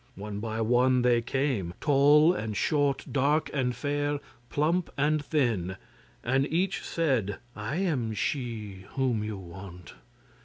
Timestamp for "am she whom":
7.75-9.23